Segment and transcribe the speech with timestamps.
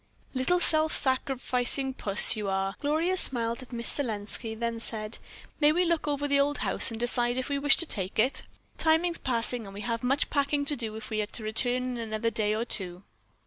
[0.33, 5.19] "Little self sacrificing puss that you are." Gloria smiled at Miss Selenski, then said:
[5.59, 8.41] "May we look over the old house and decide if we wish to take it?
[8.79, 11.83] Time is passing and we have much packing to do if we are to return
[11.83, 13.03] in another day or two."